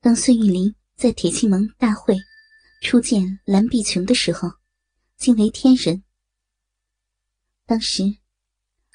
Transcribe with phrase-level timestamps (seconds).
[0.00, 2.16] 当孙玉林在铁器盟大会
[2.80, 4.48] 初见蓝碧琼的时候，
[5.16, 6.04] 惊为天人。
[7.66, 8.04] 当时，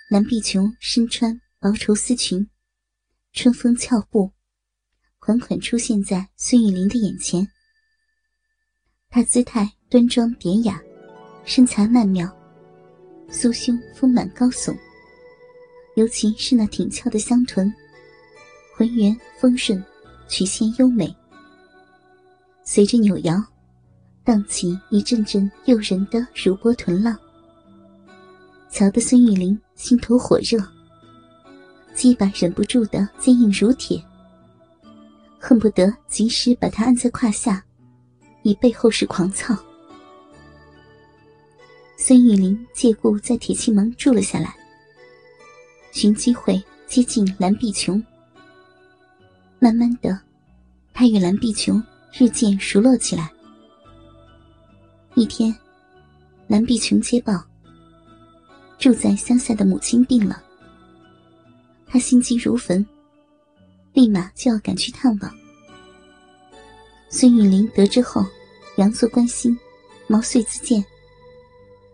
[0.09, 2.49] 蓝碧琼身穿薄绸丝裙，
[3.33, 4.31] 春风俏步，
[5.19, 7.45] 款款出现在孙玉林的眼前。
[9.09, 10.81] 她姿态端庄典雅，
[11.43, 12.25] 身材曼妙，
[13.29, 14.73] 酥胸丰满高耸，
[15.97, 17.69] 尤其是那挺翘的香臀，
[18.77, 19.83] 浑圆丰顺。
[20.33, 21.15] 曲线优美，
[22.63, 23.39] 随着扭摇，
[24.23, 27.15] 荡起一阵阵诱人的如波臀浪。
[28.67, 30.57] 瞧得孙玉玲心头火热，
[31.93, 34.03] 鸡巴忍不住的坚硬如铁，
[35.39, 37.63] 恨不得及时把他按在胯下，
[38.41, 39.55] 以备后事狂操。
[41.95, 44.55] 孙玉玲借故在铁器门住了下来，
[45.91, 48.03] 寻机会接近蓝碧琼。
[49.63, 50.19] 慢慢的，
[50.93, 53.31] 他与蓝碧琼日渐熟络起来。
[55.15, 55.55] 一天，
[56.47, 57.41] 蓝碧琼接报，
[58.77, 60.43] 住在乡下的母亲病了。
[61.87, 62.85] 他心急如焚，
[63.93, 65.33] 立马就要赶去探望。
[67.09, 68.21] 孙玉玲得知后，
[68.75, 69.57] 佯作关心，
[70.07, 70.83] 毛遂自荐，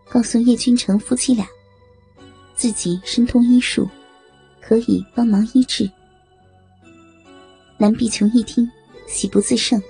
[0.09, 1.47] 告诉叶君成夫妻俩，
[2.55, 3.87] 自己深通医术，
[4.59, 5.87] 可以帮忙医治。
[7.80, 8.69] 蓝碧琼一听，
[9.08, 9.81] 喜不自胜。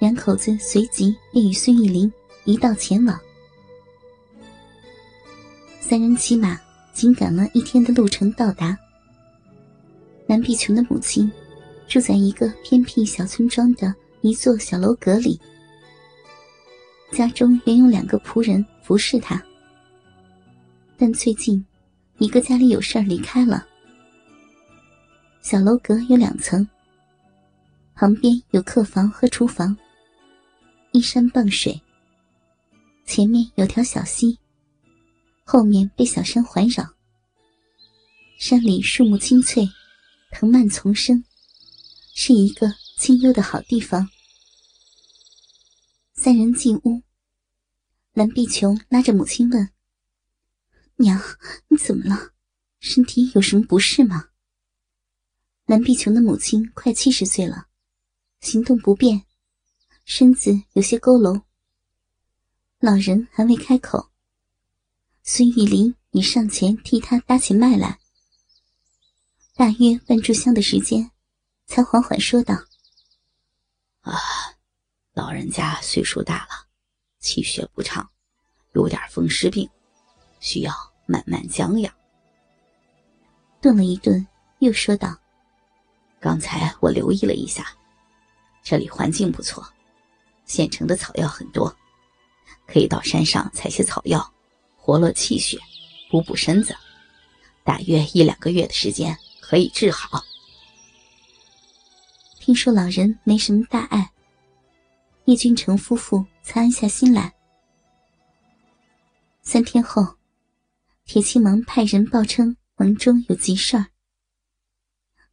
[0.00, 2.12] 两口子随即便与孙玉林
[2.44, 3.16] 一道前往。
[5.80, 6.60] 三人骑马，
[6.92, 8.76] 紧赶了一天的路程到达。
[10.26, 11.30] 蓝碧琼的母亲
[11.86, 15.40] 住在一个偏僻小村庄的一座小楼阁里，
[17.12, 19.40] 家中原有两个仆人服侍她，
[20.98, 21.64] 但最近
[22.18, 23.68] 一个家里有事儿离开了。
[25.42, 26.68] 小楼阁有两层，
[27.94, 29.76] 旁边有客房和厨房，
[30.92, 31.80] 依山傍水。
[33.06, 34.38] 前面有条小溪，
[35.42, 36.94] 后面被小山环绕。
[38.38, 39.68] 山里树木青翠，
[40.30, 41.24] 藤蔓丛生，
[42.14, 44.08] 是一个清幽的好地方。
[46.14, 47.02] 三人进屋，
[48.12, 49.70] 蓝碧琼拉着母亲问
[50.96, 51.18] ：“娘，
[51.68, 52.32] 你怎么了？
[52.78, 54.26] 身体有什么不适吗？”
[55.70, 57.68] 蓝碧琼的母亲快七十岁了，
[58.40, 59.24] 行动不便，
[60.04, 61.42] 身子有些佝偻。
[62.80, 64.10] 老人还未开口，
[65.22, 68.00] 孙玉林已上前替他搭起脉来。
[69.54, 71.08] 大约半炷香的时间，
[71.66, 72.56] 才缓缓说道
[74.02, 74.18] ：“啊，
[75.12, 76.66] 老人家岁数大了，
[77.20, 78.10] 气血不畅，
[78.72, 79.70] 有点风湿病，
[80.40, 80.74] 需要
[81.06, 81.94] 慢慢将养。”
[83.62, 84.26] 顿了一顿，
[84.58, 85.19] 又说道。
[86.20, 87.66] 刚才我留意了一下，
[88.62, 89.66] 这里环境不错，
[90.44, 91.74] 现成的草药很多，
[92.66, 94.30] 可以到山上采些草药，
[94.76, 95.58] 活络气血，
[96.10, 96.76] 补补身子，
[97.64, 100.22] 大约一两个月的时间可以治好。
[102.38, 104.10] 听说老人没什么大碍，
[105.24, 107.32] 叶君成夫妇才安下心来。
[109.42, 110.16] 三天后，
[111.06, 113.86] 铁器盟派人报称盟中有急事儿。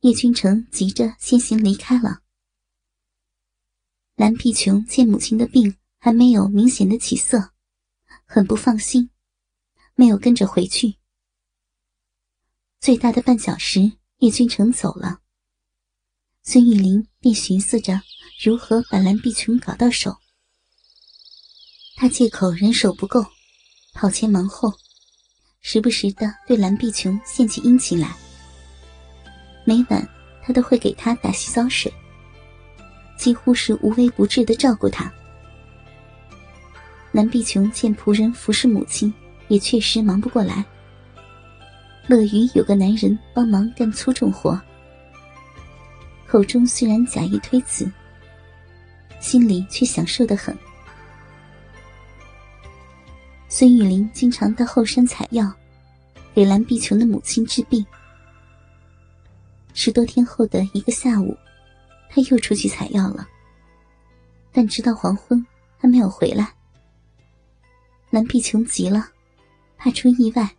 [0.07, 2.21] 叶君成急着先行离开了。
[4.15, 7.51] 蓝碧琼见母亲的病还没有明显的起色，
[8.23, 9.09] 很不放心，
[9.95, 10.95] 没有跟着回去。
[12.79, 15.19] 最大的半小时，叶君成走了，
[16.41, 18.01] 孙玉玲便寻思着
[18.41, 20.15] 如何把蓝碧琼搞到手。
[21.97, 23.25] 他借口人手不够，
[23.91, 24.71] 跑前忙后，
[25.59, 28.17] 时不时的对蓝碧琼献起殷勤来。
[29.67, 30.07] 每晚，
[30.41, 31.93] 他都会给她打洗澡水，
[33.17, 35.11] 几乎是无微不至的照顾她。
[37.11, 39.13] 蓝碧琼见仆人服侍母亲，
[39.49, 40.63] 也确实忙不过来，
[42.07, 44.57] 乐于有个男人帮忙干粗重活，
[46.25, 47.91] 口中虽然假意推辞，
[49.19, 50.57] 心里却享受的很。
[53.49, 55.51] 孙玉玲经常到后山采药，
[56.33, 57.85] 给蓝碧琼的母亲治病。
[59.79, 61.37] 十多天后的一个下午，
[62.09, 63.27] 他又出去采药了，
[64.51, 65.45] 但直到黄昏
[65.77, 66.51] 还没有回来。
[68.09, 69.11] 蓝碧琼急了，
[69.77, 70.57] 怕出意外，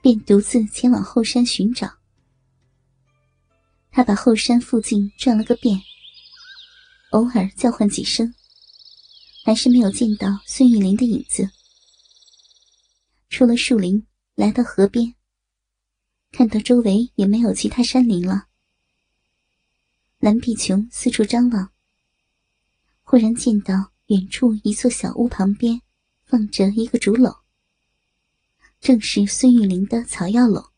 [0.00, 1.92] 便独自前往后山寻找。
[3.90, 5.82] 他把后山附近转了个遍，
[7.10, 8.32] 偶尔叫唤几声，
[9.44, 11.50] 还是没有见到孙玉林的影子。
[13.28, 14.06] 出了树林，
[14.36, 15.12] 来到河边，
[16.36, 18.48] 看到周围也没有其他山林了。
[20.18, 21.70] 蓝碧琼四处张望，
[23.04, 25.80] 忽然见到远处一座小屋旁边
[26.24, 27.38] 放着一个竹篓，
[28.80, 30.70] 正是孙玉玲的草药篓。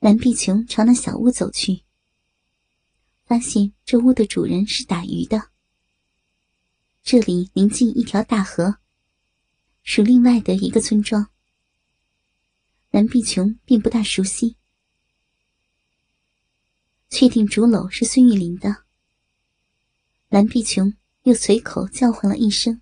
[0.00, 1.84] 蓝碧琼朝那小屋走去，
[3.24, 5.50] 发现这屋的主人是打鱼的。
[7.04, 8.78] 这里临近一条大河，
[9.84, 11.30] 属另外的一个村庄。
[12.96, 14.56] 蓝碧琼并不大熟悉。
[17.10, 18.84] 确定竹篓是孙玉林的，
[20.30, 20.94] 蓝碧琼
[21.24, 22.80] 又随口叫唤了一声。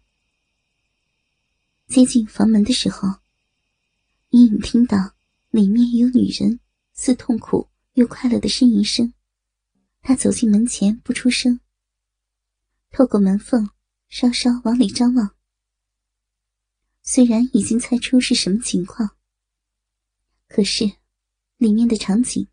[1.89, 3.09] 接近房门的时候，
[4.29, 5.17] 隐隐听到
[5.51, 6.61] 里面有女人
[6.93, 9.13] 似痛苦又快乐的呻吟声。
[10.01, 11.59] 他走进门前不出声，
[12.93, 13.69] 透过门缝
[14.09, 15.35] 稍稍往里张望。
[17.03, 19.17] 虽然已经猜出是什么情况，
[20.49, 20.85] 可是
[21.57, 22.49] 里面的场景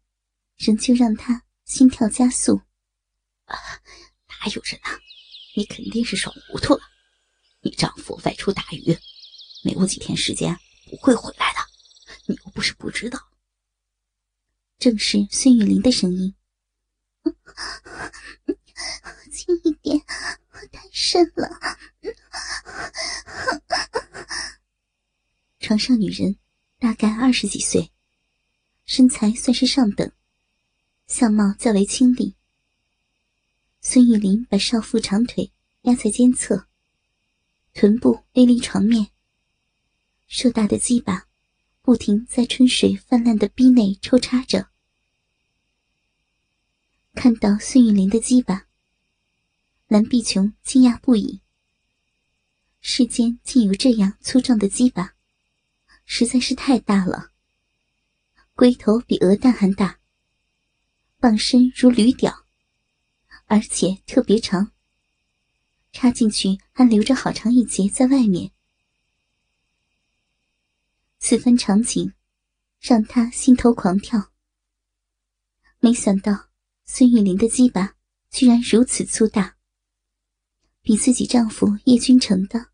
[0.58, 1.44] 仍旧让他。
[1.64, 2.58] 心跳加速，
[3.46, 3.56] 啊，
[4.28, 4.92] 哪有人啊？
[5.56, 6.82] 你肯定是耍糊涂了。
[7.62, 8.98] 你丈夫外出打鱼，
[9.64, 10.54] 没有几天时间
[10.90, 11.60] 不会回来的。
[12.26, 13.32] 你又不是不知道。
[14.80, 16.36] 正是孙雨林的声音。
[19.32, 19.98] 轻一点，
[20.74, 21.48] 太深了。
[25.60, 26.38] 床上女人
[26.82, 27.92] 大概二十几岁，
[28.88, 30.12] 身材算是上等。
[31.06, 32.34] 相貌较为清丽。
[33.82, 35.52] 孙玉林把少妇长腿
[35.84, 36.66] 压在肩侧，
[37.76, 39.12] 臀部微离床面。
[40.26, 41.28] 硕大的鸡巴
[41.84, 44.70] 不停在春水泛滥的逼内抽插着。
[47.14, 48.66] 看到孙玉林的鸡巴，
[49.88, 51.42] 蓝碧琼惊讶不已。
[52.80, 55.14] 世间竟有这样粗壮的鸡巴，
[56.14, 57.32] 实在是太大了。
[58.54, 59.98] 龟头比鹅蛋还大。
[61.22, 62.46] 棒身如驴屌，
[63.46, 64.74] 而且特别长。
[65.94, 68.52] 插进去还留着好长一截在外面。
[71.18, 72.14] 此番场景
[72.82, 74.32] 让他心头狂跳。
[75.80, 76.50] 没想到
[76.84, 77.96] 孙玉玲的鸡巴
[78.30, 79.56] 居然如此粗大，
[80.82, 82.68] 比自己丈夫叶君成的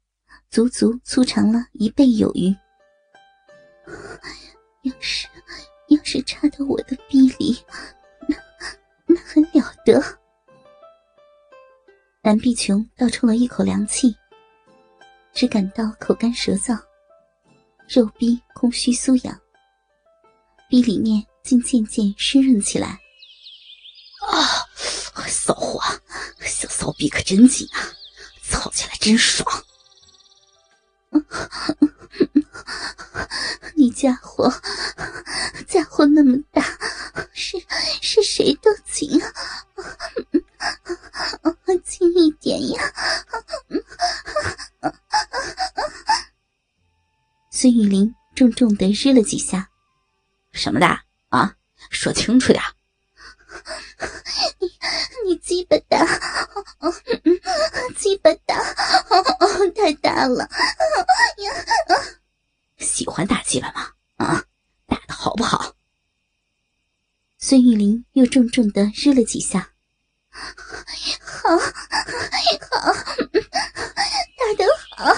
[0.50, 2.56] 足足粗长了一倍有余。
[4.84, 5.28] 要是
[5.90, 7.58] 要是插到我的逼里。
[8.28, 8.36] 那
[9.06, 10.02] 那很了得，
[12.22, 14.16] 蓝碧琼倒抽了一口凉气，
[15.34, 16.78] 只感到口干舌燥，
[17.88, 19.40] 肉逼空虚酥痒，
[20.70, 23.00] 逼里面竟渐渐湿润起来。
[24.28, 24.66] 啊，
[25.28, 25.80] 骚货，
[26.42, 27.80] 小骚逼可真紧啊，
[28.44, 29.46] 操起来真爽！
[33.98, 34.54] 家伙，
[35.68, 36.62] 家伙那么大，
[37.34, 37.58] 是
[38.00, 39.32] 是谁都紧啊！
[41.84, 42.94] 轻一点呀！
[47.50, 49.68] 孙玉林重重的日了几下，
[50.52, 50.86] 什么的
[51.30, 51.56] 啊？
[51.90, 52.62] 说清楚点！
[54.60, 54.70] 你
[55.26, 56.06] 你鸡巴大，
[57.98, 58.62] 鸡巴大，
[59.74, 60.48] 太大了！
[62.78, 63.90] 喜欢打鸡巴吗？
[64.18, 64.44] 啊，
[64.86, 65.74] 打的好不好？
[67.40, 69.70] 孙玉玲又重重的日了几下，
[70.32, 72.94] 好，好，
[74.38, 74.66] 打得
[74.96, 75.14] 好。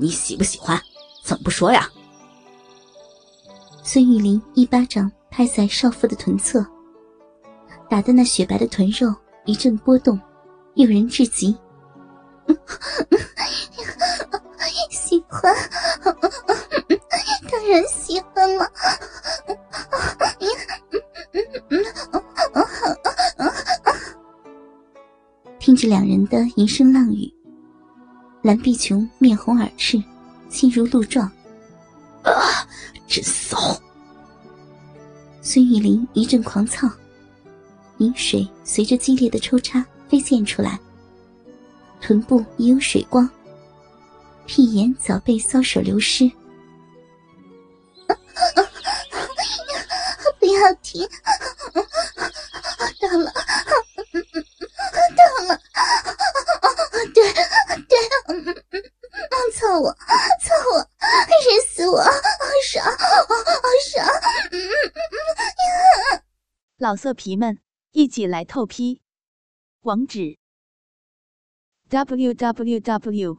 [0.00, 0.80] 你喜不喜欢？
[1.24, 1.88] 怎么不说呀？
[3.84, 6.66] 孙玉玲一巴掌拍在少妇的臀侧，
[7.90, 9.14] 打的那雪白的臀肉
[9.44, 10.18] 一阵波动，
[10.74, 11.56] 诱人至极。
[14.92, 15.54] 喜欢，
[17.50, 18.70] 当然喜欢了。
[25.58, 27.32] 听着两人的吟声浪语，
[28.42, 30.02] 蓝碧琼面红耳赤，
[30.50, 31.26] 心如鹿撞。
[32.22, 32.32] 啊，
[33.08, 33.56] 真骚！
[35.40, 36.88] 孙玉玲一阵狂躁，
[37.98, 40.78] 饮水随着激烈的抽插飞溅出来，
[42.00, 43.28] 臀部已有水光。
[44.46, 46.30] 屁眼早被搔手流失，
[50.38, 51.08] 不要停！
[53.00, 53.32] 到了，
[55.16, 55.60] 到了！
[57.14, 57.98] 对对，
[59.54, 60.80] 操我，操我，
[61.44, 62.10] 日死我，好
[62.64, 62.94] 爽，好
[63.90, 64.06] 爽！
[66.78, 67.58] 老色皮们，
[67.92, 69.00] 一起来透批！
[69.82, 70.38] 网址
[71.88, 73.38] ：w w w